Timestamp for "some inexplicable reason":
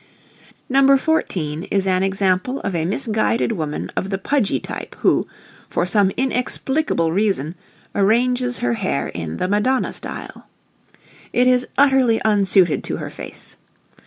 5.85-7.53